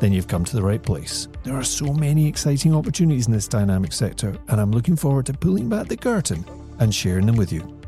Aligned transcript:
then 0.00 0.12
you've 0.12 0.28
come 0.28 0.44
to 0.44 0.56
the 0.56 0.62
right 0.62 0.82
place. 0.82 1.28
There 1.42 1.56
are 1.56 1.64
so 1.64 1.92
many 1.92 2.26
exciting 2.26 2.74
opportunities 2.74 3.26
in 3.26 3.32
this 3.32 3.48
dynamic 3.48 3.92
sector, 3.92 4.36
and 4.48 4.60
I'm 4.60 4.70
looking 4.70 4.96
forward 4.96 5.26
to 5.26 5.32
pulling 5.32 5.68
back 5.68 5.88
the 5.88 5.96
curtain 5.96 6.44
and 6.78 6.94
sharing 6.94 7.26
them 7.26 7.36
with 7.36 7.52
you. 7.52 7.78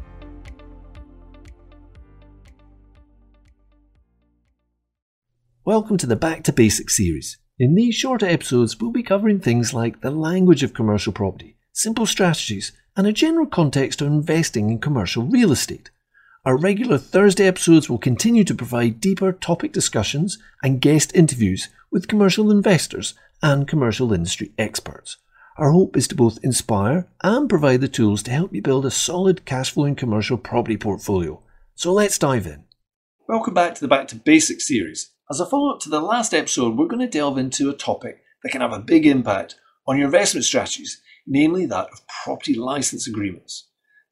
Welcome 5.64 5.98
to 5.98 6.06
the 6.06 6.16
Back 6.16 6.42
to 6.44 6.52
Basics 6.52 6.96
series. 6.96 7.38
In 7.58 7.74
these 7.74 7.94
shorter 7.94 8.26
episodes, 8.26 8.80
we'll 8.80 8.90
be 8.90 9.02
covering 9.02 9.38
things 9.38 9.72
like 9.72 10.00
the 10.00 10.10
language 10.10 10.62
of 10.62 10.74
commercial 10.74 11.12
property, 11.12 11.56
simple 11.72 12.06
strategies, 12.06 12.72
and 12.96 13.06
a 13.06 13.12
general 13.12 13.46
context 13.46 14.00
of 14.00 14.08
investing 14.08 14.70
in 14.70 14.78
commercial 14.80 15.22
real 15.22 15.52
estate. 15.52 15.90
Our 16.42 16.56
regular 16.56 16.96
Thursday 16.96 17.46
episodes 17.46 17.90
will 17.90 17.98
continue 17.98 18.44
to 18.44 18.54
provide 18.54 18.98
deeper 18.98 19.30
topic 19.30 19.72
discussions 19.72 20.38
and 20.62 20.80
guest 20.80 21.14
interviews 21.14 21.68
with 21.90 22.08
commercial 22.08 22.50
investors 22.50 23.12
and 23.42 23.68
commercial 23.68 24.14
industry 24.14 24.52
experts. 24.56 25.18
Our 25.58 25.72
hope 25.72 25.98
is 25.98 26.08
to 26.08 26.14
both 26.14 26.42
inspire 26.42 27.06
and 27.22 27.46
provide 27.46 27.82
the 27.82 27.88
tools 27.88 28.22
to 28.22 28.30
help 28.30 28.54
you 28.54 28.62
build 28.62 28.86
a 28.86 28.90
solid 28.90 29.44
cash 29.44 29.70
flowing 29.70 29.94
commercial 29.94 30.38
property 30.38 30.78
portfolio. 30.78 31.42
So 31.74 31.92
let's 31.92 32.16
dive 32.16 32.46
in. 32.46 32.64
Welcome 33.28 33.52
back 33.52 33.74
to 33.74 33.80
the 33.82 33.88
Back 33.88 34.08
to 34.08 34.16
Basics 34.16 34.66
series. 34.66 35.10
As 35.30 35.40
a 35.40 35.46
follow 35.46 35.74
up 35.74 35.80
to 35.80 35.90
the 35.90 36.00
last 36.00 36.32
episode, 36.32 36.78
we're 36.78 36.88
going 36.88 37.06
to 37.06 37.18
delve 37.18 37.36
into 37.36 37.68
a 37.68 37.76
topic 37.76 38.22
that 38.42 38.50
can 38.50 38.62
have 38.62 38.72
a 38.72 38.80
big 38.80 39.04
impact 39.04 39.56
on 39.86 39.98
your 39.98 40.06
investment 40.06 40.46
strategies, 40.46 41.02
namely 41.26 41.66
that 41.66 41.90
of 41.92 42.00
property 42.24 42.54
license 42.54 43.06
agreements. 43.06 43.66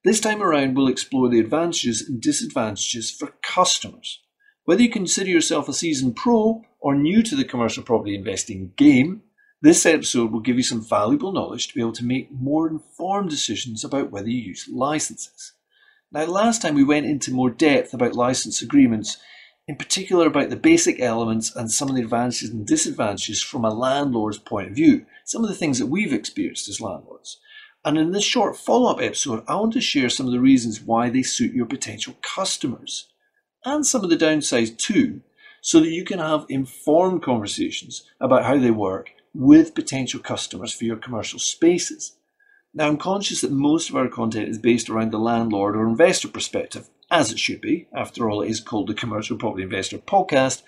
This 0.04 0.20
time 0.20 0.42
around, 0.42 0.76
we'll 0.76 0.88
explore 0.88 1.28
the 1.28 1.40
advantages 1.40 2.02
and 2.02 2.20
disadvantages 2.20 3.10
for 3.10 3.34
customers. 3.42 4.20
Whether 4.64 4.82
you 4.82 4.90
consider 4.90 5.28
yourself 5.28 5.68
a 5.68 5.72
seasoned 5.72 6.14
pro 6.14 6.62
or 6.78 6.94
new 6.94 7.22
to 7.24 7.34
the 7.34 7.44
commercial 7.44 7.82
property 7.82 8.14
investing 8.14 8.72
game, 8.76 9.22
this 9.60 9.84
episode 9.84 10.30
will 10.30 10.40
give 10.40 10.56
you 10.56 10.62
some 10.62 10.84
valuable 10.84 11.32
knowledge 11.32 11.66
to 11.66 11.74
be 11.74 11.80
able 11.80 11.92
to 11.92 12.04
make 12.04 12.30
more 12.30 12.68
informed 12.68 13.30
decisions 13.30 13.82
about 13.82 14.12
whether 14.12 14.28
you 14.28 14.40
use 14.40 14.68
licenses. 14.72 15.54
Now, 16.12 16.26
last 16.26 16.62
time 16.62 16.76
we 16.76 16.84
went 16.84 17.06
into 17.06 17.32
more 17.32 17.50
depth 17.50 17.92
about 17.92 18.14
license 18.14 18.62
agreements, 18.62 19.16
in 19.66 19.74
particular 19.74 20.28
about 20.28 20.50
the 20.50 20.56
basic 20.56 21.00
elements 21.00 21.54
and 21.56 21.72
some 21.72 21.88
of 21.88 21.96
the 21.96 22.02
advantages 22.02 22.50
and 22.50 22.64
disadvantages 22.64 23.42
from 23.42 23.64
a 23.64 23.74
landlord's 23.74 24.38
point 24.38 24.68
of 24.68 24.76
view, 24.76 25.06
some 25.24 25.42
of 25.42 25.50
the 25.50 25.56
things 25.56 25.80
that 25.80 25.86
we've 25.86 26.12
experienced 26.12 26.68
as 26.68 26.80
landlords. 26.80 27.40
And 27.84 27.96
in 27.96 28.12
this 28.12 28.24
short 28.24 28.56
follow 28.56 28.90
up 28.90 29.00
episode, 29.00 29.44
I 29.46 29.56
want 29.56 29.72
to 29.74 29.80
share 29.80 30.08
some 30.08 30.26
of 30.26 30.32
the 30.32 30.40
reasons 30.40 30.80
why 30.80 31.10
they 31.10 31.22
suit 31.22 31.54
your 31.54 31.66
potential 31.66 32.16
customers 32.22 33.08
and 33.64 33.86
some 33.86 34.04
of 34.04 34.10
the 34.10 34.16
downsides 34.16 34.76
too, 34.76 35.20
so 35.62 35.80
that 35.80 35.90
you 35.90 36.04
can 36.04 36.18
have 36.18 36.46
informed 36.48 37.22
conversations 37.22 38.04
about 38.20 38.44
how 38.44 38.58
they 38.58 38.70
work 38.70 39.10
with 39.34 39.74
potential 39.74 40.20
customers 40.20 40.72
for 40.72 40.84
your 40.84 40.96
commercial 40.96 41.38
spaces. 41.38 42.16
Now, 42.74 42.88
I'm 42.88 42.96
conscious 42.96 43.40
that 43.40 43.50
most 43.50 43.88
of 43.88 43.96
our 43.96 44.08
content 44.08 44.48
is 44.48 44.58
based 44.58 44.90
around 44.90 45.10
the 45.10 45.18
landlord 45.18 45.74
or 45.74 45.88
investor 45.88 46.28
perspective, 46.28 46.88
as 47.10 47.32
it 47.32 47.38
should 47.38 47.60
be. 47.60 47.88
After 47.94 48.28
all, 48.28 48.42
it 48.42 48.50
is 48.50 48.60
called 48.60 48.88
the 48.88 48.94
Commercial 48.94 49.36
Property 49.36 49.62
Investor 49.62 49.98
Podcast 49.98 50.62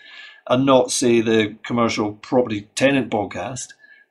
and 0.49 0.65
not, 0.65 0.91
say, 0.91 1.21
the 1.21 1.57
Commercial 1.65 2.15
Property 2.15 2.69
Tenant 2.75 3.11
Podcast. 3.11 3.69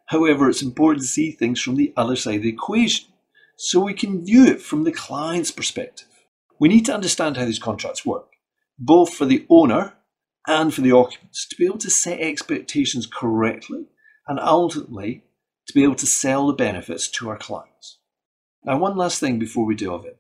However, 0.09 0.50
it's 0.50 0.64
important 0.64 1.03
to 1.03 1.08
see 1.08 1.31
things 1.31 1.62
from 1.62 1.75
the 1.75 1.94
other 1.96 2.16
side 2.16 2.38
of 2.38 2.42
the 2.42 2.50
equation 2.50 3.09
so 3.58 3.80
we 3.80 3.94
can 3.94 4.25
view 4.25 4.46
it 4.46 4.59
from 4.59 4.84
the 4.84 4.92
client's 4.92 5.52
perspective. 5.52 6.08
We 6.59 6.68
need 6.68 6.86
to 6.88 6.94
understand 6.96 7.38
how 7.38 7.46
these 7.46 7.59
contracts 7.59 8.06
work, 8.06 8.30
both 8.80 9.14
for 9.14 9.25
the 9.25 9.46
owner 9.50 9.98
and 10.48 10.74
for 10.74 10.81
the 10.81 10.94
occupants, 10.94 11.48
to 11.48 11.56
be 11.56 11.66
able 11.66 11.78
to 11.78 11.92
set 11.92 12.19
expectations 12.22 13.06
correctly 13.06 13.86
and 14.28 14.40
ultimately 14.40 15.25
to 15.68 15.74
be 15.74 15.84
able 15.84 15.96
to 15.96 16.08
sell 16.08 16.48
the 16.48 16.53
benefits 16.53 17.08
to 17.12 17.30
our 17.30 17.38
clients. 17.38 18.00
Now, 18.64 18.80
one 18.80 18.98
last 18.98 19.19
thing 19.19 19.38
before 19.38 19.66
we 19.66 19.75
delve 19.75 20.06
in. 20.06 20.16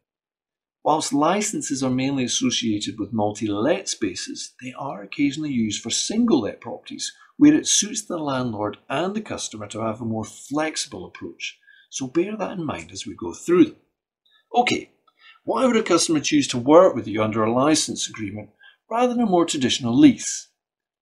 Whilst 0.83 1.13
licenses 1.13 1.81
are 1.81 1.89
mainly 1.89 2.25
associated 2.25 2.99
with 2.99 3.11
multi 3.11 3.47
let 3.47 3.89
spaces, 3.89 4.53
they 4.61 4.71
are 4.77 5.01
occasionally 5.01 5.51
used 5.51 5.81
for 5.81 5.89
single 5.89 6.41
let 6.41 6.61
properties 6.61 7.11
where 7.39 7.55
it 7.55 7.65
suits 7.65 8.01
the 8.01 8.17
landlord 8.17 8.77
and 8.89 9.15
the 9.15 9.21
customer 9.21 9.65
to 9.65 9.79
have 9.79 10.01
a 10.01 10.05
more 10.05 10.25
flexible 10.25 11.05
approach. 11.05 11.57
So 11.89 12.05
bear 12.05 12.35
that 12.35 12.51
in 12.51 12.65
mind 12.65 12.91
as 12.91 13.07
we 13.07 13.15
go 13.15 13.33
through 13.33 13.63
them. 13.63 13.77
Okay, 14.53 14.91
why 15.45 15.65
would 15.65 15.77
a 15.77 15.81
customer 15.81 16.19
choose 16.19 16.49
to 16.49 16.57
work 16.57 16.93
with 16.93 17.07
you 17.07 17.23
under 17.23 17.41
a 17.41 17.51
license 17.51 18.09
agreement 18.09 18.49
rather 18.91 19.13
than 19.13 19.23
a 19.23 19.25
more 19.25 19.45
traditional 19.45 19.97
lease? 19.97 20.49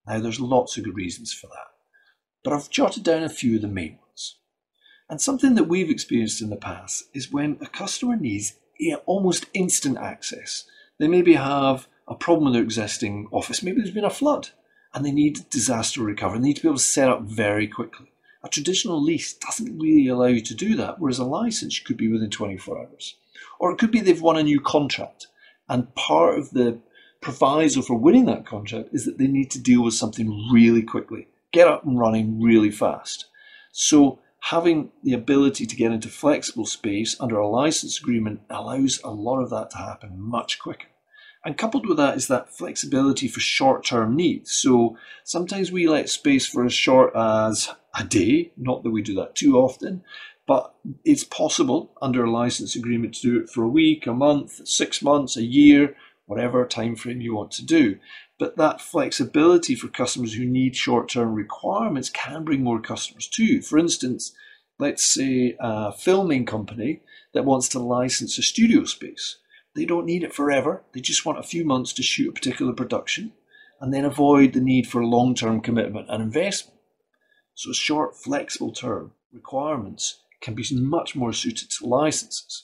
Now, 0.06 0.20
there's 0.20 0.40
lots 0.40 0.78
of 0.78 0.84
good 0.84 0.96
reasons 0.96 1.34
for 1.34 1.48
that, 1.48 1.72
but 2.44 2.54
I've 2.54 2.70
jotted 2.70 3.02
down 3.02 3.24
a 3.24 3.30
few 3.30 3.56
of 3.56 3.64
the 3.64 3.68
main 3.68 3.98
ones. 4.06 4.38
And 5.10 5.20
something 5.20 5.56
that 5.56 5.68
we've 5.68 5.90
experienced 5.90 6.44
in 6.44 6.52
the 6.52 6.56
past 6.56 7.06
is 7.16 7.34
when 7.34 7.58
a 7.62 7.68
customer 7.68 8.16
needs 8.16 8.54
almost 9.08 9.48
instant 9.56 9.98
access. 9.98 10.66
They 11.00 11.08
maybe 11.08 11.34
have 11.34 11.88
a 12.08 12.14
problem 12.14 12.46
with 12.46 12.54
their 12.54 12.64
existing 12.64 13.28
office, 13.32 13.64
maybe 13.64 13.82
there's 13.82 13.90
been 13.90 14.06
a 14.06 14.12
flood, 14.12 14.50
and 14.98 15.06
they 15.06 15.12
need 15.12 15.48
disaster 15.52 16.02
recovery. 16.02 16.40
They 16.40 16.46
need 16.46 16.56
to 16.56 16.64
be 16.64 16.68
able 16.70 16.80
to 16.80 16.84
set 16.84 17.08
up 17.08 17.22
very 17.22 17.68
quickly. 17.68 18.08
A 18.42 18.50
traditional 18.50 19.00
lease 19.00 19.32
doesn't 19.32 19.78
really 19.78 20.08
allow 20.08 20.26
you 20.26 20.42
to 20.42 20.56
do 20.56 20.76
that, 20.76 21.00
whereas 21.00 21.20
a 21.20 21.24
license 21.24 21.78
could 21.78 21.98
be 21.98 22.08
within 22.08 22.32
24 22.32 22.80
hours. 22.80 23.16
Or 23.60 23.72
it 23.72 23.78
could 23.78 23.92
be 23.92 24.00
they've 24.00 24.20
won 24.20 24.38
a 24.38 24.44
new 24.44 24.60
contract, 24.60 25.28
and 25.70 25.94
part 25.94 26.40
of 26.40 26.50
the 26.50 26.80
proviso 27.22 27.84
for 27.84 27.96
winning 27.96 28.26
that 28.26 28.48
contract 28.48 28.90
is 28.92 29.06
that 29.06 29.20
they 29.20 29.28
need 29.28 29.52
to 29.52 29.62
deal 29.62 29.84
with 29.84 29.94
something 29.94 30.50
really 30.52 30.82
quickly, 30.82 31.28
get 31.52 31.68
up 31.68 31.86
and 31.86 32.00
running 32.00 32.42
really 32.42 32.72
fast. 32.72 33.28
So, 33.72 34.18
having 34.50 34.90
the 35.04 35.14
ability 35.14 35.68
to 35.68 35.76
get 35.76 35.92
into 35.92 36.10
flexible 36.10 36.66
space 36.66 37.16
under 37.20 37.38
a 37.38 37.48
license 37.48 38.00
agreement 38.00 38.42
allows 38.50 39.00
a 39.04 39.12
lot 39.12 39.44
of 39.44 39.52
that 39.52 39.70
to 39.72 39.78
happen 39.78 40.20
much 40.20 40.58
quicker. 40.58 40.88
And 41.46 41.58
coupled 41.58 41.88
with 41.88 41.98
that 41.98 42.18
is 42.18 42.28
that 42.28 42.54
flexibility 42.54 43.28
for 43.28 43.40
short 43.40 43.86
term 43.86 44.16
needs. 44.16 44.52
So 44.52 44.98
sometimes 45.24 45.72
we 45.72 45.88
let 45.88 46.10
space 46.10 46.46
for 46.46 46.66
as 46.66 46.74
short 46.74 47.16
as 47.16 47.70
a 47.98 48.04
day, 48.04 48.52
not 48.58 48.84
that 48.84 48.92
we 48.92 49.02
do 49.02 49.16
that 49.16 49.36
too 49.36 49.58
often, 49.58 50.04
but 50.46 50.74
it's 51.04 51.24
possible 51.24 51.92
under 52.02 52.24
a 52.24 52.32
license 52.32 52.76
agreement 52.76 53.16
to 53.16 53.22
do 53.22 53.40
it 53.42 53.50
for 53.50 53.64
a 53.64 53.70
week, 53.70 54.08
a 54.08 54.14
month, 54.14 54.68
six 54.68 55.02
months, 55.02 55.36
a 55.36 55.44
year, 55.44 55.96
whatever 56.26 56.66
time 56.66 56.96
frame 56.96 57.22
you 57.22 57.36
want 57.36 57.52
to 57.52 57.66
do. 57.66 57.98
But 58.40 58.58
that 58.58 58.82
flexibility 58.82 59.76
for 59.76 59.88
customers 59.88 60.34
who 60.34 60.46
need 60.46 60.76
short 60.76 61.10
term 61.10 61.34
requirements 61.34 62.10
can 62.10 62.44
bring 62.44 62.64
more 62.64 62.80
customers 62.80 63.28
to 63.30 63.44
you. 63.44 63.62
For 63.62 63.78
instance, 63.78 64.34
let's 64.80 65.04
say 65.04 65.56
a 65.60 65.92
filming 65.92 66.46
company 66.46 67.02
that 67.34 67.46
wants 67.46 67.68
to 67.70 67.80
license 67.80 68.38
a 68.38 68.44
studio 68.44 68.86
space. 68.86 69.38
They 69.78 69.86
don't 69.86 70.08
need 70.08 70.24
it 70.24 70.34
forever. 70.34 70.82
They 70.94 71.02
just 71.02 71.24
want 71.24 71.38
a 71.38 71.44
few 71.44 71.64
months 71.64 71.94
to 71.94 72.02
shoot 72.02 72.30
a 72.30 72.32
particular 72.32 72.74
production 72.74 73.34
and 73.80 73.94
then 73.94 74.06
avoid 74.06 74.54
the 74.54 74.60
need 74.60 74.88
for 74.88 75.06
long 75.06 75.36
term 75.36 75.62
commitment 75.62 76.10
and 76.10 76.24
investment. 76.24 76.80
So, 77.54 77.72
short, 77.74 78.18
flexible 78.18 78.72
term 78.72 79.12
requirements 79.32 80.24
can 80.42 80.56
be 80.56 80.66
much 80.72 81.16
more 81.16 81.32
suited 81.32 81.70
to 81.70 81.86
licenses. 81.86 82.64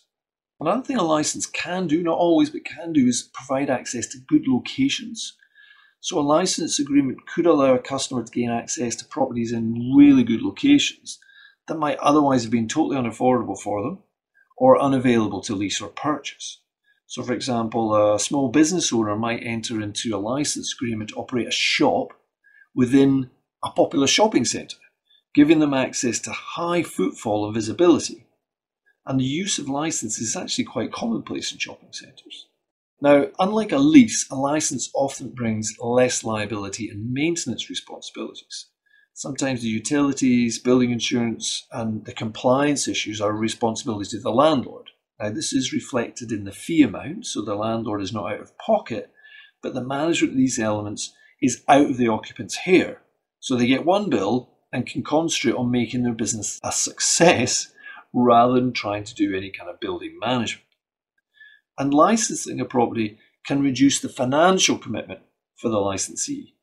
Another 0.59 0.81
thing 0.81 0.97
a 0.97 1.03
license 1.03 1.45
can 1.45 1.85
do, 1.85 2.01
not 2.01 2.17
always, 2.17 2.49
but 2.49 2.65
can 2.65 2.93
do, 2.93 3.05
is 3.05 3.29
provide 3.31 3.69
access 3.69 4.07
to 4.07 4.17
good 4.17 4.47
locations. 4.47 5.33
So, 5.99 6.17
a 6.17 6.21
license 6.21 6.79
agreement 6.79 7.27
could 7.27 7.45
allow 7.45 7.75
a 7.75 7.79
customer 7.79 8.23
to 8.23 8.31
gain 8.31 8.49
access 8.49 8.95
to 8.95 9.05
properties 9.05 9.51
in 9.51 9.93
really 9.95 10.23
good 10.23 10.41
locations 10.41 11.19
that 11.67 11.77
might 11.77 11.99
otherwise 11.99 12.41
have 12.41 12.51
been 12.51 12.67
totally 12.67 12.97
unaffordable 12.97 13.61
for 13.61 13.83
them 13.83 13.99
or 14.57 14.81
unavailable 14.81 15.41
to 15.41 15.53
lease 15.53 15.79
or 15.79 15.89
purchase. 15.89 16.57
So, 17.13 17.21
for 17.21 17.33
example, 17.33 18.15
a 18.15 18.19
small 18.19 18.49
business 18.49 18.91
owner 18.91 19.15
might 19.15 19.45
enter 19.45 19.79
into 19.79 20.15
a 20.15 20.17
license 20.17 20.73
agreement 20.73 21.11
to 21.11 21.17
operate 21.17 21.47
a 21.47 21.51
shop 21.51 22.07
within 22.73 23.29
a 23.63 23.69
popular 23.69 24.07
shopping 24.07 24.45
centre, 24.45 24.79
giving 25.35 25.59
them 25.59 25.75
access 25.75 26.17
to 26.21 26.31
high 26.31 26.81
footfall 26.81 27.45
and 27.45 27.53
visibility. 27.53 28.25
And 29.05 29.19
the 29.19 29.25
use 29.25 29.59
of 29.59 29.69
licenses 29.69 30.29
is 30.29 30.35
actually 30.35 30.63
quite 30.63 30.91
commonplace 30.91 31.51
in 31.51 31.59
shopping 31.59 31.91
centres. 31.91 32.47
Now, 32.99 33.27
unlike 33.37 33.71
a 33.71 33.77
lease, 33.77 34.25
a 34.31 34.35
license 34.35 34.89
often 34.95 35.35
brings 35.35 35.71
less 35.79 36.23
liability 36.23 36.89
and 36.89 37.13
maintenance 37.13 37.69
responsibilities. 37.69 38.69
Sometimes 39.13 39.61
the 39.61 39.67
utilities, 39.67 40.57
building 40.57 40.89
insurance, 40.89 41.67
and 41.71 42.05
the 42.05 42.13
compliance 42.13 42.87
issues 42.87 43.21
are 43.21 43.29
a 43.29 43.35
responsibility 43.35 44.17
of 44.17 44.23
the 44.23 44.31
landlord. 44.31 44.89
Now, 45.23 45.29
this 45.29 45.53
is 45.53 45.71
reflected 45.71 46.33
in 46.33 46.43
the 46.43 46.51
fee 46.51 46.81
amount, 46.81 47.27
so 47.27 47.41
the 47.41 47.55
landlord 47.55 48.01
is 48.01 48.11
not 48.11 48.33
out 48.33 48.41
of 48.41 48.57
pocket, 48.57 49.09
but 49.61 49.73
the 49.73 49.81
management 49.81 50.33
of 50.33 50.37
these 50.37 50.59
elements 50.59 51.13
is 51.41 51.63
out 51.69 51.89
of 51.91 51.95
the 51.95 52.09
occupant's 52.09 52.57
hair. 52.57 53.03
So 53.39 53.55
they 53.55 53.65
get 53.65 53.85
one 53.85 54.09
bill 54.09 54.49
and 54.73 54.85
can 54.85 55.01
concentrate 55.01 55.55
on 55.55 55.71
making 55.71 56.03
their 56.03 56.11
business 56.11 56.59
a 56.61 56.73
success 56.73 57.71
rather 58.11 58.55
than 58.55 58.73
trying 58.73 59.05
to 59.05 59.15
do 59.15 59.33
any 59.33 59.49
kind 59.49 59.69
of 59.69 59.79
building 59.79 60.19
management. 60.19 60.67
And 61.79 61.93
licensing 61.93 62.59
a 62.59 62.65
property 62.65 63.17
can 63.45 63.63
reduce 63.63 64.01
the 64.01 64.09
financial 64.09 64.77
commitment 64.77 65.21
for 65.55 65.69
the 65.69 65.79
licensee. 65.79 66.53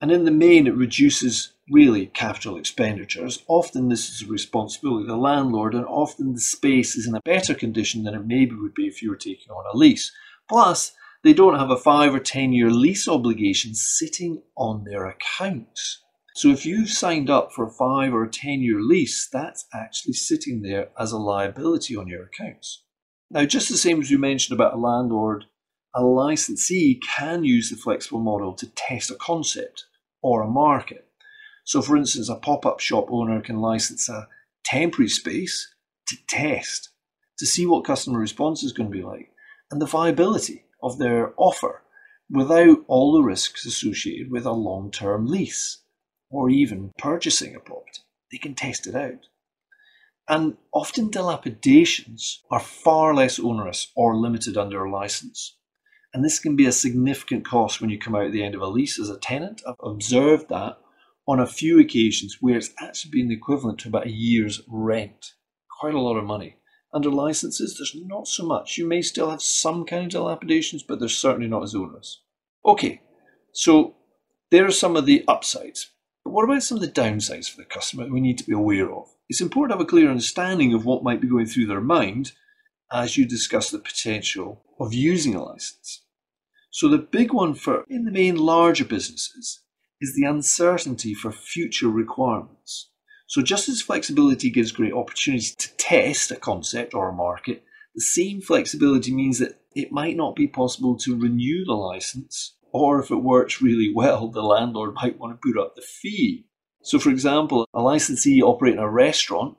And 0.00 0.10
in 0.12 0.24
the 0.24 0.30
main, 0.30 0.66
it 0.66 0.74
reduces 0.74 1.52
really 1.70 2.06
capital 2.06 2.56
expenditures. 2.56 3.42
Often 3.48 3.88
this 3.88 4.08
is 4.10 4.22
a 4.22 4.30
responsibility 4.30 5.04
of 5.04 5.08
the 5.08 5.16
landlord, 5.16 5.74
and 5.74 5.86
often 5.86 6.34
the 6.34 6.40
space 6.40 6.96
is 6.96 7.06
in 7.06 7.14
a 7.14 7.22
better 7.22 7.54
condition 7.54 8.04
than 8.04 8.14
it 8.14 8.26
maybe 8.26 8.54
would 8.54 8.74
be 8.74 8.86
if 8.86 9.02
you 9.02 9.10
were 9.10 9.16
taking 9.16 9.50
on 9.50 9.64
a 9.72 9.76
lease. 9.76 10.12
Plus, 10.48 10.92
they 11.24 11.32
don't 11.32 11.58
have 11.58 11.70
a 11.70 11.78
five 11.78 12.14
or 12.14 12.20
ten 12.20 12.52
year 12.52 12.70
lease 12.70 13.08
obligation 13.08 13.74
sitting 13.74 14.42
on 14.56 14.84
their 14.84 15.06
accounts. 15.06 16.02
So 16.36 16.50
if 16.50 16.66
you've 16.66 16.90
signed 16.90 17.30
up 17.30 17.54
for 17.54 17.64
a 17.64 17.70
five 17.70 18.12
or 18.12 18.22
a 18.22 18.30
10 18.30 18.60
year 18.60 18.82
lease, 18.82 19.26
that's 19.26 19.64
actually 19.72 20.12
sitting 20.12 20.60
there 20.60 20.90
as 21.00 21.10
a 21.10 21.16
liability 21.16 21.96
on 21.96 22.08
your 22.08 22.24
accounts. 22.24 22.82
Now, 23.30 23.46
just 23.46 23.70
the 23.70 23.78
same 23.78 24.02
as 24.02 24.10
you 24.10 24.18
mentioned 24.18 24.54
about 24.54 24.74
a 24.74 24.76
landlord, 24.76 25.46
a 25.96 26.02
licensee 26.02 27.00
can 27.16 27.42
use 27.42 27.70
the 27.70 27.76
flexible 27.76 28.20
model 28.20 28.52
to 28.52 28.70
test 28.74 29.10
a 29.10 29.14
concept 29.14 29.86
or 30.22 30.42
a 30.42 30.46
market. 30.46 31.08
So, 31.64 31.80
for 31.80 31.96
instance, 31.96 32.28
a 32.28 32.36
pop 32.36 32.66
up 32.66 32.80
shop 32.80 33.06
owner 33.10 33.40
can 33.40 33.60
license 33.60 34.06
a 34.06 34.28
temporary 34.62 35.08
space 35.08 35.74
to 36.08 36.16
test, 36.28 36.90
to 37.38 37.46
see 37.46 37.64
what 37.64 37.86
customer 37.86 38.18
response 38.18 38.62
is 38.62 38.72
going 38.72 38.90
to 38.90 38.96
be 38.96 39.02
like, 39.02 39.30
and 39.70 39.80
the 39.80 39.86
viability 39.86 40.66
of 40.82 40.98
their 40.98 41.32
offer 41.38 41.82
without 42.30 42.78
all 42.88 43.14
the 43.14 43.22
risks 43.22 43.64
associated 43.64 44.30
with 44.30 44.44
a 44.44 44.52
long 44.52 44.90
term 44.90 45.26
lease 45.26 45.78
or 46.28 46.50
even 46.50 46.92
purchasing 46.98 47.54
a 47.54 47.60
property. 47.60 48.02
They 48.30 48.38
can 48.38 48.54
test 48.54 48.86
it 48.86 48.94
out. 48.94 49.28
And 50.28 50.58
often 50.74 51.08
dilapidations 51.10 52.42
are 52.50 52.60
far 52.60 53.14
less 53.14 53.38
onerous 53.38 53.92
or 53.96 54.14
limited 54.14 54.58
under 54.58 54.84
a 54.84 54.90
license. 54.90 55.56
And 56.16 56.24
this 56.24 56.38
can 56.38 56.56
be 56.56 56.64
a 56.64 56.72
significant 56.72 57.44
cost 57.44 57.78
when 57.78 57.90
you 57.90 57.98
come 57.98 58.14
out 58.14 58.24
at 58.24 58.32
the 58.32 58.42
end 58.42 58.54
of 58.54 58.62
a 58.62 58.66
lease 58.66 58.98
as 58.98 59.10
a 59.10 59.18
tenant. 59.18 59.60
I've 59.68 59.74
observed 59.80 60.48
that 60.48 60.78
on 61.28 61.38
a 61.38 61.46
few 61.46 61.78
occasions 61.78 62.38
where 62.40 62.56
it's 62.56 62.70
actually 62.80 63.10
been 63.10 63.28
the 63.28 63.34
equivalent 63.34 63.80
to 63.80 63.88
about 63.88 64.06
a 64.06 64.10
year's 64.10 64.62
rent. 64.66 65.34
Quite 65.78 65.92
a 65.92 66.00
lot 66.00 66.16
of 66.16 66.24
money. 66.24 66.56
Under 66.90 67.10
licenses, 67.10 67.76
there's 67.76 67.94
not 68.06 68.28
so 68.28 68.46
much. 68.46 68.78
You 68.78 68.88
may 68.88 69.02
still 69.02 69.28
have 69.28 69.42
some 69.42 69.84
kind 69.84 70.06
of 70.06 70.10
dilapidations, 70.10 70.82
but 70.82 71.00
they're 71.00 71.10
certainly 71.10 71.48
not 71.48 71.62
as 71.62 71.74
onerous. 71.74 72.22
Okay, 72.64 73.02
so 73.52 73.96
there 74.50 74.64
are 74.64 74.70
some 74.70 74.96
of 74.96 75.04
the 75.04 75.22
upsides. 75.28 75.90
But 76.24 76.30
what 76.30 76.44
about 76.44 76.62
some 76.62 76.78
of 76.78 76.82
the 76.82 76.88
downsides 76.88 77.50
for 77.50 77.58
the 77.58 77.66
customer 77.66 78.04
that 78.04 78.12
we 78.12 78.22
need 78.22 78.38
to 78.38 78.46
be 78.46 78.54
aware 78.54 78.90
of? 78.90 79.06
It's 79.28 79.42
important 79.42 79.72
to 79.72 79.76
have 79.76 79.86
a 79.86 79.90
clear 79.90 80.08
understanding 80.08 80.72
of 80.72 80.86
what 80.86 81.04
might 81.04 81.20
be 81.20 81.28
going 81.28 81.44
through 81.44 81.66
their 81.66 81.82
mind 81.82 82.32
as 82.90 83.18
you 83.18 83.26
discuss 83.26 83.70
the 83.70 83.78
potential 83.78 84.62
of 84.80 84.94
using 84.94 85.34
a 85.34 85.44
license. 85.44 86.04
So, 86.76 86.90
the 86.90 86.98
big 86.98 87.32
one 87.32 87.54
for, 87.54 87.86
in 87.88 88.04
the 88.04 88.10
main, 88.10 88.36
larger 88.36 88.84
businesses 88.84 89.62
is 89.98 90.14
the 90.14 90.26
uncertainty 90.26 91.14
for 91.14 91.32
future 91.32 91.88
requirements. 91.88 92.90
So, 93.28 93.40
just 93.40 93.70
as 93.70 93.80
flexibility 93.80 94.50
gives 94.50 94.72
great 94.72 94.92
opportunities 94.92 95.54
to 95.54 95.74
test 95.78 96.30
a 96.30 96.36
concept 96.36 96.92
or 96.92 97.08
a 97.08 97.14
market, 97.14 97.64
the 97.94 98.02
same 98.02 98.42
flexibility 98.42 99.10
means 99.14 99.38
that 99.38 99.58
it 99.74 99.90
might 99.90 100.16
not 100.16 100.36
be 100.36 100.46
possible 100.46 100.98
to 100.98 101.18
renew 101.18 101.64
the 101.64 101.72
license 101.72 102.56
or 102.74 103.00
if 103.00 103.10
it 103.10 103.22
works 103.22 103.62
really 103.62 103.90
well, 103.94 104.28
the 104.28 104.42
landlord 104.42 104.96
might 104.96 105.18
want 105.18 105.32
to 105.32 105.50
put 105.50 105.58
up 105.58 105.76
the 105.76 105.80
fee. 105.80 106.44
So, 106.82 106.98
for 106.98 107.08
example, 107.08 107.66
a 107.72 107.80
licensee 107.80 108.42
operating 108.42 108.80
a 108.80 108.90
restaurant 108.90 109.56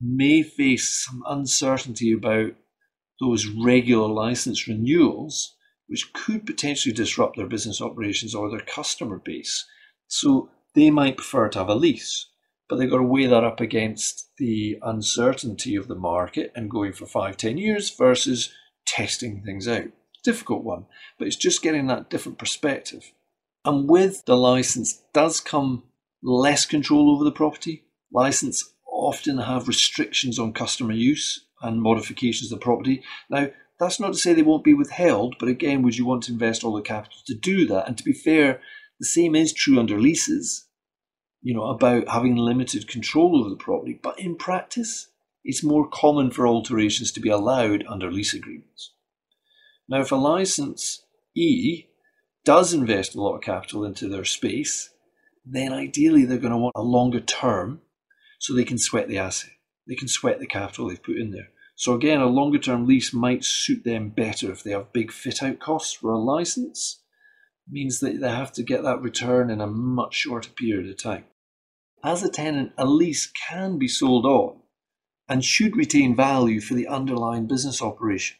may 0.00 0.42
face 0.42 1.04
some 1.06 1.22
uncertainty 1.28 2.10
about 2.10 2.56
those 3.20 3.46
regular 3.46 4.08
license 4.08 4.66
renewals, 4.66 5.54
which 5.88 6.12
could 6.12 6.46
potentially 6.46 6.94
disrupt 6.94 7.36
their 7.36 7.46
business 7.46 7.80
operations 7.80 8.34
or 8.34 8.50
their 8.50 8.60
customer 8.60 9.18
base. 9.18 9.66
So, 10.06 10.50
they 10.74 10.90
might 10.90 11.16
prefer 11.16 11.48
to 11.48 11.58
have 11.58 11.68
a 11.68 11.74
lease, 11.74 12.28
but 12.68 12.76
they've 12.76 12.90
got 12.90 12.98
to 12.98 13.02
weigh 13.02 13.26
that 13.26 13.44
up 13.44 13.60
against 13.60 14.30
the 14.38 14.78
uncertainty 14.82 15.74
of 15.74 15.88
the 15.88 15.94
market 15.96 16.52
and 16.54 16.70
going 16.70 16.92
for 16.92 17.06
five, 17.06 17.36
ten 17.36 17.58
years 17.58 17.90
versus 17.90 18.52
testing 18.86 19.42
things 19.42 19.66
out 19.66 19.88
difficult 20.22 20.62
one, 20.62 20.86
but 21.18 21.26
it's 21.26 21.36
just 21.36 21.62
getting 21.62 21.86
that 21.86 22.10
different 22.10 22.38
perspective. 22.38 23.12
And 23.64 23.88
with 23.88 24.24
the 24.26 24.36
license 24.36 25.02
does 25.12 25.40
come 25.40 25.84
less 26.22 26.66
control 26.66 27.10
over 27.10 27.24
the 27.24 27.32
property. 27.32 27.84
License 28.12 28.74
often 28.90 29.38
have 29.38 29.68
restrictions 29.68 30.38
on 30.38 30.52
customer 30.52 30.92
use 30.92 31.46
and 31.62 31.80
modifications 31.80 32.52
of 32.52 32.58
the 32.58 32.64
property. 32.64 33.02
Now, 33.30 33.48
that's 33.78 34.00
not 34.00 34.12
to 34.12 34.18
say 34.18 34.32
they 34.32 34.42
won't 34.42 34.64
be 34.64 34.74
withheld, 34.74 35.36
but 35.38 35.48
again, 35.48 35.82
would 35.82 35.96
you 35.96 36.04
want 36.04 36.24
to 36.24 36.32
invest 36.32 36.64
all 36.64 36.74
the 36.74 36.82
capital 36.82 37.18
to 37.26 37.34
do 37.34 37.66
that? 37.66 37.86
And 37.86 37.96
to 37.96 38.04
be 38.04 38.12
fair, 38.12 38.60
the 38.98 39.06
same 39.06 39.36
is 39.36 39.52
true 39.52 39.78
under 39.78 40.00
leases, 40.00 40.66
you 41.40 41.54
know, 41.54 41.64
about 41.64 42.08
having 42.08 42.36
limited 42.36 42.88
control 42.88 43.38
over 43.38 43.50
the 43.50 43.56
property. 43.56 43.98
But 44.02 44.18
in 44.18 44.36
practice, 44.36 45.08
it's 45.44 45.62
more 45.62 45.88
common 45.88 46.30
for 46.30 46.46
alterations 46.46 47.12
to 47.12 47.20
be 47.20 47.28
allowed 47.28 47.84
under 47.88 48.10
lease 48.10 48.34
agreements. 48.34 48.92
Now, 49.88 50.00
if 50.00 50.12
a 50.12 50.16
license 50.16 51.04
E 51.34 51.84
does 52.44 52.74
invest 52.74 53.14
a 53.14 53.20
lot 53.20 53.36
of 53.36 53.42
capital 53.42 53.84
into 53.84 54.08
their 54.08 54.24
space, 54.24 54.90
then 55.44 55.72
ideally 55.72 56.24
they're 56.24 56.38
going 56.38 56.52
to 56.52 56.58
want 56.58 56.74
a 56.76 56.82
longer 56.82 57.20
term 57.20 57.80
so 58.38 58.54
they 58.54 58.64
can 58.64 58.78
sweat 58.78 59.08
the 59.08 59.18
asset. 59.18 59.50
They 59.86 59.94
can 59.94 60.08
sweat 60.08 60.40
the 60.40 60.46
capital 60.46 60.88
they've 60.88 61.02
put 61.02 61.16
in 61.16 61.30
there. 61.30 61.48
So 61.78 61.94
again, 61.94 62.20
a 62.20 62.26
longer 62.26 62.58
term 62.58 62.88
lease 62.88 63.14
might 63.14 63.44
suit 63.44 63.84
them 63.84 64.08
better 64.08 64.50
if 64.50 64.64
they 64.64 64.72
have 64.72 64.92
big 64.92 65.12
fit 65.12 65.44
out 65.44 65.60
costs 65.60 65.92
for 65.92 66.10
a 66.10 66.18
license. 66.18 67.04
It 67.68 67.72
means 67.72 68.00
that 68.00 68.20
they 68.20 68.28
have 68.28 68.50
to 68.54 68.64
get 68.64 68.82
that 68.82 69.00
return 69.00 69.48
in 69.48 69.60
a 69.60 69.68
much 69.68 70.14
shorter 70.16 70.50
period 70.50 70.90
of 70.90 71.00
time. 71.00 71.26
As 72.02 72.24
a 72.24 72.30
tenant, 72.30 72.72
a 72.76 72.84
lease 72.84 73.30
can 73.48 73.78
be 73.78 73.86
sold 73.86 74.26
on 74.26 74.56
and 75.28 75.44
should 75.44 75.76
retain 75.76 76.16
value 76.16 76.60
for 76.60 76.74
the 76.74 76.88
underlying 76.88 77.46
business 77.46 77.80
operation. 77.80 78.38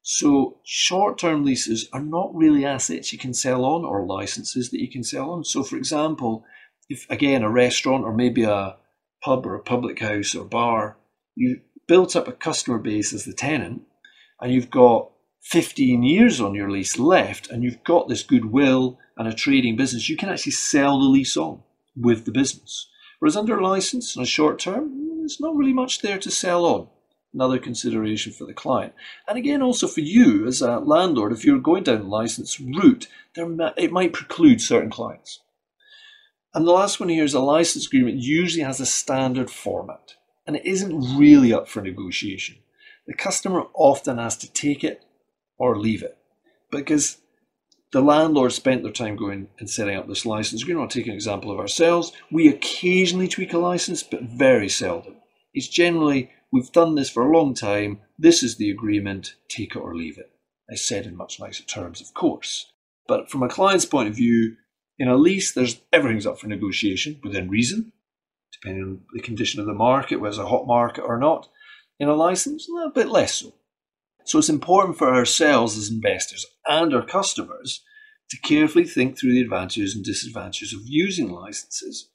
So 0.00 0.60
short 0.64 1.18
term 1.18 1.44
leases 1.44 1.90
are 1.92 2.02
not 2.02 2.34
really 2.34 2.64
assets 2.64 3.12
you 3.12 3.18
can 3.18 3.34
sell 3.34 3.66
on 3.66 3.84
or 3.84 4.06
licenses 4.06 4.70
that 4.70 4.80
you 4.80 4.90
can 4.90 5.04
sell 5.04 5.30
on. 5.32 5.44
So, 5.44 5.62
for 5.62 5.76
example, 5.76 6.46
if 6.88 7.04
again 7.10 7.42
a 7.42 7.50
restaurant 7.50 8.04
or 8.04 8.14
maybe 8.14 8.44
a 8.44 8.78
pub 9.22 9.44
or 9.44 9.54
a 9.56 9.62
public 9.62 9.98
house 9.98 10.34
or 10.34 10.46
bar, 10.46 10.96
you 11.34 11.60
built 11.86 12.16
up 12.16 12.28
a 12.28 12.32
customer 12.32 12.78
base 12.78 13.12
as 13.12 13.24
the 13.24 13.32
tenant 13.32 13.82
and 14.40 14.52
you've 14.52 14.70
got 14.70 15.10
15 15.42 16.02
years 16.02 16.40
on 16.40 16.54
your 16.54 16.70
lease 16.70 16.98
left 16.98 17.48
and 17.48 17.62
you've 17.62 17.84
got 17.84 18.08
this 18.08 18.22
goodwill 18.22 18.98
and 19.16 19.28
a 19.28 19.32
trading 19.32 19.76
business, 19.76 20.08
you 20.08 20.16
can 20.16 20.28
actually 20.28 20.52
sell 20.52 20.98
the 20.98 21.06
lease 21.06 21.36
on 21.36 21.62
with 21.96 22.24
the 22.24 22.32
business. 22.32 22.88
Whereas 23.18 23.36
under 23.36 23.60
license 23.62 24.16
on 24.16 24.22
a 24.22 24.26
short 24.26 24.58
term, 24.58 25.18
there's 25.20 25.40
not 25.40 25.56
really 25.56 25.72
much 25.72 26.02
there 26.02 26.18
to 26.18 26.30
sell 26.30 26.64
on 26.64 26.88
another 27.32 27.58
consideration 27.58 28.32
for 28.32 28.44
the 28.44 28.54
client. 28.54 28.94
And 29.28 29.38
again, 29.38 29.62
also 29.62 29.86
for 29.86 30.00
you 30.00 30.46
as 30.46 30.62
a 30.62 30.78
landlord, 30.78 31.32
if 31.32 31.44
you're 31.44 31.58
going 31.58 31.84
down 31.84 32.00
the 32.00 32.08
license 32.08 32.58
route, 32.58 33.08
there, 33.34 33.46
it 33.76 33.92
might 33.92 34.12
preclude 34.12 34.60
certain 34.60 34.90
clients. 34.90 35.40
And 36.54 36.66
the 36.66 36.72
last 36.72 36.98
one 36.98 37.10
here 37.10 37.24
is 37.24 37.34
a 37.34 37.40
license 37.40 37.86
agreement 37.86 38.16
usually 38.16 38.64
has 38.64 38.80
a 38.80 38.86
standard 38.86 39.50
format 39.50 40.14
and 40.46 40.56
it 40.56 40.64
isn't 40.64 41.18
really 41.18 41.52
up 41.52 41.68
for 41.68 41.82
negotiation. 41.82 42.56
The 43.06 43.14
customer 43.14 43.64
often 43.74 44.18
has 44.18 44.36
to 44.38 44.52
take 44.52 44.82
it 44.82 45.04
or 45.58 45.78
leave 45.78 46.02
it 46.02 46.18
because 46.70 47.18
the 47.92 48.00
landlord 48.00 48.52
spent 48.52 48.82
their 48.82 48.92
time 48.92 49.16
going 49.16 49.48
and 49.58 49.70
setting 49.70 49.96
up 49.96 50.08
this 50.08 50.26
license 50.26 50.62
agreement. 50.62 50.84
I'll 50.84 50.88
take 50.88 51.06
an 51.06 51.14
example 51.14 51.50
of 51.50 51.58
ourselves. 51.58 52.12
We 52.30 52.48
occasionally 52.48 53.28
tweak 53.28 53.52
a 53.52 53.58
license, 53.58 54.02
but 54.02 54.22
very 54.22 54.68
seldom. 54.68 55.16
It's 55.54 55.68
generally 55.68 56.30
We've 56.52 56.72
done 56.72 56.94
this 56.94 57.10
for 57.10 57.22
a 57.22 57.36
long 57.36 57.54
time. 57.54 58.00
This 58.18 58.42
is 58.42 58.56
the 58.56 58.70
agreement. 58.70 59.34
Take 59.48 59.74
it 59.76 59.80
or 59.80 59.94
leave 59.94 60.18
it. 60.18 60.30
I 60.70 60.74
said 60.74 61.06
in 61.06 61.16
much 61.16 61.40
nicer 61.40 61.64
terms, 61.64 62.00
of 62.00 62.14
course. 62.14 62.72
But 63.06 63.30
from 63.30 63.42
a 63.42 63.48
client's 63.48 63.84
point 63.84 64.08
of 64.08 64.16
view, 64.16 64.56
in 64.98 65.08
a 65.08 65.16
lease, 65.16 65.52
there's 65.52 65.80
everything's 65.92 66.26
up 66.26 66.38
for 66.38 66.46
negotiation 66.46 67.20
within 67.22 67.50
reason, 67.50 67.92
depending 68.66 68.84
on 68.84 69.00
the 69.12 69.22
condition 69.22 69.60
of 69.60 69.66
the 69.66 69.74
market, 69.74 70.16
whether 70.16 70.30
it's 70.30 70.38
a 70.38 70.46
hot 70.46 70.66
market 70.66 71.02
or 71.02 71.18
not. 71.18 71.48
In 72.00 72.08
a 72.08 72.14
license, 72.14 72.68
a 72.68 72.72
little 72.72 72.90
bit 72.90 73.08
less 73.08 73.34
so. 73.34 73.54
So 74.24 74.38
it's 74.40 74.48
important 74.48 74.98
for 74.98 75.14
ourselves 75.14 75.78
as 75.78 75.88
investors 75.88 76.44
and 76.66 76.92
our 76.92 77.06
customers 77.06 77.82
to 78.30 78.36
carefully 78.38 78.84
think 78.84 79.16
through 79.16 79.34
the 79.34 79.40
advantages 79.40 79.94
and 79.94 80.04
disadvantages 80.04 80.72
of 80.72 80.80
using 80.84 81.30
licenses 81.30 82.10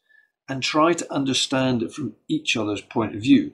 and 0.49 0.61
try 0.61 0.91
to 0.91 1.13
understand 1.13 1.83
it 1.83 1.93
from 1.93 2.15
each 2.27 2.57
other's 2.57 2.81
point 2.81 3.15
of 3.15 3.21
view. 3.21 3.53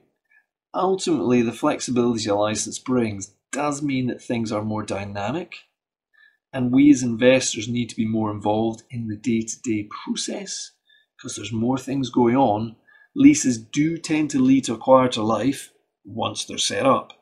Ultimately, 0.73 1.43
the 1.43 1.51
flexibility 1.51 2.27
a 2.27 2.35
license 2.35 2.79
brings 2.79 3.33
does 3.51 3.83
mean 3.83 4.07
that 4.07 4.23
things 4.23 4.51
are 4.51 4.63
more 4.63 4.83
dynamic, 4.83 5.53
and 6.51 6.73
we 6.73 6.89
as 6.89 7.03
investors 7.03 7.67
need 7.67 7.89
to 7.89 7.95
be 7.95 8.07
more 8.07 8.31
involved 8.31 8.81
in 8.89 9.07
the 9.07 9.15
day 9.15 9.41
to 9.41 9.61
day 9.61 9.87
process 10.03 10.71
because 11.17 11.35
there's 11.35 11.51
more 11.51 11.77
things 11.77 12.09
going 12.09 12.35
on. 12.35 12.75
Leases 13.19 13.57
do 13.57 13.97
tend 13.97 14.29
to 14.29 14.37
lead 14.37 14.63
to 14.63 14.75
a 14.75 14.77
quieter 14.77 15.23
life 15.23 15.71
once 16.05 16.45
they're 16.45 16.59
set 16.59 16.85
up, 16.85 17.13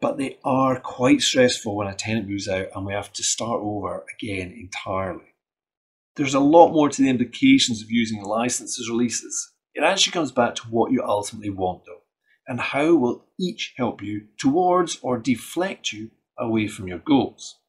but 0.00 0.18
they 0.18 0.36
are 0.44 0.80
quite 0.80 1.20
stressful 1.20 1.76
when 1.76 1.86
a 1.86 1.94
tenant 1.94 2.28
moves 2.28 2.48
out 2.48 2.66
and 2.74 2.84
we 2.84 2.92
have 2.92 3.12
to 3.12 3.22
start 3.22 3.60
over 3.62 4.04
again 4.18 4.50
entirely. 4.50 5.36
There's 6.16 6.34
a 6.34 6.40
lot 6.40 6.72
more 6.72 6.88
to 6.88 7.00
the 7.00 7.08
implications 7.08 7.80
of 7.80 7.88
using 7.88 8.20
licenses 8.24 8.90
or 8.90 8.96
leases. 8.96 9.52
It 9.74 9.84
actually 9.84 10.10
comes 10.10 10.32
back 10.32 10.56
to 10.56 10.62
what 10.62 10.90
you 10.90 11.04
ultimately 11.04 11.50
want, 11.50 11.84
though, 11.86 12.02
and 12.48 12.58
how 12.60 12.96
will 12.96 13.26
each 13.38 13.74
help 13.76 14.02
you 14.02 14.26
towards 14.36 14.98
or 15.02 15.20
deflect 15.20 15.92
you 15.92 16.10
away 16.36 16.66
from 16.66 16.88
your 16.88 16.98
goals. 16.98 17.60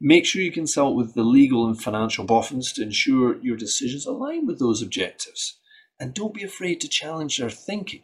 Make 0.00 0.26
sure 0.26 0.42
you 0.42 0.50
consult 0.50 0.96
with 0.96 1.14
the 1.14 1.22
legal 1.22 1.68
and 1.68 1.80
financial 1.80 2.24
boffins 2.24 2.72
to 2.72 2.82
ensure 2.82 3.40
your 3.40 3.56
decisions 3.56 4.04
align 4.04 4.48
with 4.48 4.58
those 4.58 4.82
objectives. 4.82 5.59
And 6.00 6.14
don't 6.14 6.34
be 6.34 6.42
afraid 6.42 6.80
to 6.80 6.88
challenge 6.88 7.38
their 7.38 7.50
thinking. 7.50 8.02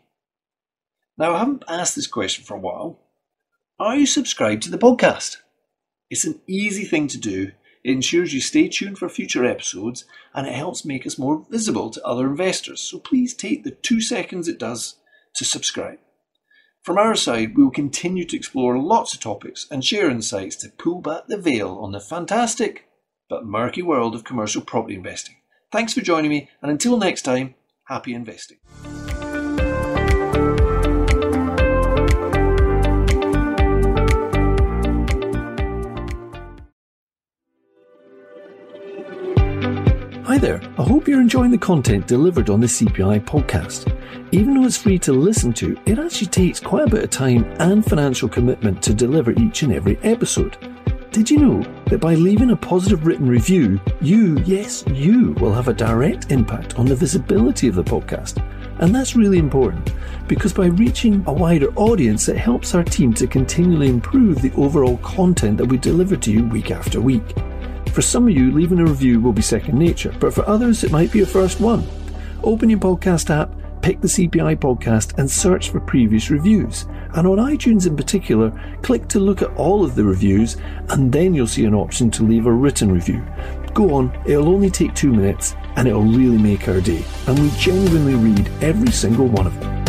Now, 1.16 1.34
I 1.34 1.38
haven't 1.38 1.64
asked 1.66 1.96
this 1.96 2.06
question 2.06 2.44
for 2.44 2.54
a 2.54 2.60
while. 2.60 3.00
Are 3.80 3.96
you 3.96 4.06
subscribed 4.06 4.62
to 4.64 4.70
the 4.70 4.78
podcast? 4.78 5.38
It's 6.10 6.26
an 6.26 6.40
easy 6.46 6.84
thing 6.84 7.08
to 7.08 7.18
do. 7.18 7.52
It 7.82 7.90
ensures 7.90 8.34
you 8.34 8.40
stay 8.40 8.68
tuned 8.68 8.98
for 8.98 9.08
future 9.08 9.44
episodes 9.44 10.04
and 10.34 10.46
it 10.46 10.54
helps 10.54 10.84
make 10.84 11.06
us 11.06 11.18
more 11.18 11.46
visible 11.50 11.90
to 11.90 12.04
other 12.04 12.26
investors. 12.26 12.82
So 12.82 12.98
please 12.98 13.34
take 13.34 13.64
the 13.64 13.70
two 13.70 14.00
seconds 14.00 14.46
it 14.46 14.58
does 14.58 14.96
to 15.36 15.44
subscribe. 15.44 15.98
From 16.82 16.98
our 16.98 17.16
side, 17.16 17.56
we 17.56 17.64
will 17.64 17.70
continue 17.70 18.24
to 18.26 18.36
explore 18.36 18.78
lots 18.78 19.14
of 19.14 19.20
topics 19.20 19.66
and 19.70 19.84
share 19.84 20.08
insights 20.10 20.54
to 20.56 20.68
pull 20.68 21.00
back 21.00 21.26
the 21.26 21.36
veil 21.36 21.78
on 21.80 21.92
the 21.92 22.00
fantastic 22.00 22.88
but 23.28 23.44
murky 23.44 23.82
world 23.82 24.14
of 24.14 24.22
commercial 24.22 24.62
property 24.62 24.94
investing. 24.94 25.36
Thanks 25.72 25.94
for 25.94 26.00
joining 26.00 26.30
me, 26.30 26.48
and 26.62 26.70
until 26.70 26.96
next 26.96 27.22
time, 27.22 27.56
happy 27.86 28.14
investing. 28.14 28.58
Hi 40.24 40.38
there, 40.38 40.60
I 40.76 40.82
hope 40.82 41.08
you're 41.08 41.20
enjoying 41.20 41.52
the 41.52 41.58
content 41.58 42.06
delivered 42.06 42.50
on 42.50 42.60
the 42.60 42.66
CPI 42.66 43.24
podcast. 43.24 43.92
Even 44.32 44.54
though 44.54 44.66
it's 44.66 44.76
free 44.76 44.98
to 44.98 45.12
listen 45.12 45.52
to, 45.54 45.78
it 45.86 45.98
actually 46.00 46.26
takes 46.26 46.58
quite 46.58 46.88
a 46.88 46.90
bit 46.90 47.04
of 47.04 47.10
time 47.10 47.44
and 47.60 47.84
financial 47.84 48.28
commitment 48.28 48.82
to 48.82 48.92
deliver 48.92 49.30
each 49.30 49.62
and 49.62 49.72
every 49.72 49.96
episode. 50.02 50.75
Did 51.16 51.30
you 51.30 51.38
know 51.38 51.62
that 51.86 51.98
by 51.98 52.14
leaving 52.14 52.50
a 52.50 52.56
positive 52.56 53.06
written 53.06 53.26
review, 53.26 53.80
you, 54.02 54.36
yes, 54.44 54.84
you, 54.88 55.32
will 55.40 55.54
have 55.54 55.66
a 55.66 55.72
direct 55.72 56.30
impact 56.30 56.78
on 56.78 56.84
the 56.84 56.94
visibility 56.94 57.68
of 57.68 57.74
the 57.74 57.82
podcast? 57.82 58.44
And 58.80 58.94
that's 58.94 59.16
really 59.16 59.38
important 59.38 59.94
because 60.28 60.52
by 60.52 60.66
reaching 60.66 61.24
a 61.26 61.32
wider 61.32 61.72
audience, 61.76 62.28
it 62.28 62.36
helps 62.36 62.74
our 62.74 62.84
team 62.84 63.14
to 63.14 63.26
continually 63.26 63.88
improve 63.88 64.42
the 64.42 64.52
overall 64.56 64.98
content 64.98 65.56
that 65.56 65.64
we 65.64 65.78
deliver 65.78 66.16
to 66.18 66.30
you 66.30 66.44
week 66.48 66.70
after 66.70 67.00
week. 67.00 67.34
For 67.92 68.02
some 68.02 68.28
of 68.28 68.34
you, 68.34 68.52
leaving 68.52 68.78
a 68.78 68.84
review 68.84 69.18
will 69.18 69.32
be 69.32 69.40
second 69.40 69.78
nature, 69.78 70.14
but 70.20 70.34
for 70.34 70.46
others, 70.46 70.84
it 70.84 70.92
might 70.92 71.12
be 71.12 71.22
a 71.22 71.26
first 71.26 71.60
one. 71.60 71.82
Open 72.44 72.68
your 72.68 72.78
podcast 72.78 73.30
app 73.30 73.50
pick 73.86 74.00
the 74.00 74.08
CPI 74.08 74.56
podcast 74.56 75.16
and 75.16 75.30
search 75.30 75.70
for 75.70 75.78
previous 75.78 76.28
reviews. 76.28 76.86
And 77.14 77.24
on 77.24 77.38
iTunes 77.38 77.86
in 77.86 77.96
particular, 77.96 78.50
click 78.82 79.06
to 79.10 79.20
look 79.20 79.42
at 79.42 79.56
all 79.56 79.84
of 79.84 79.94
the 79.94 80.02
reviews 80.02 80.56
and 80.88 81.12
then 81.12 81.34
you'll 81.34 81.46
see 81.46 81.66
an 81.66 81.72
option 81.72 82.10
to 82.10 82.24
leave 82.24 82.46
a 82.46 82.52
written 82.52 82.90
review. 82.90 83.24
Go 83.74 83.94
on, 83.94 84.12
it'll 84.26 84.48
only 84.48 84.70
take 84.70 84.92
two 84.96 85.12
minutes 85.12 85.54
and 85.76 85.86
it'll 85.86 86.02
really 86.02 86.36
make 86.36 86.66
our 86.66 86.80
day. 86.80 87.04
And 87.28 87.38
we 87.38 87.48
genuinely 87.50 88.16
read 88.16 88.50
every 88.60 88.90
single 88.90 89.28
one 89.28 89.46
of 89.46 89.60
them. 89.60 89.85